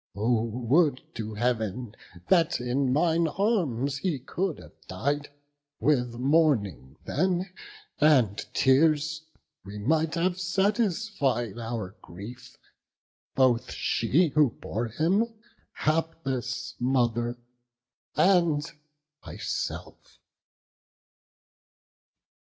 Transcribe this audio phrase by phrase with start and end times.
[0.15, 1.93] oh would to Heav'n
[2.27, 5.29] that in mine arms He could have died;
[5.79, 7.53] with mourning then
[7.99, 9.21] and tears
[9.63, 12.57] We might have satisfied our grief,
[13.35, 15.35] both she Who bore him,
[15.71, 17.37] hapless mother,
[18.15, 18.65] and
[19.23, 20.17] myself."